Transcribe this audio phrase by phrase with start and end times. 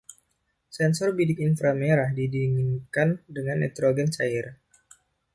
[0.75, 4.45] Sensor bidik inframerah didinginkan dengan nitrogen cair.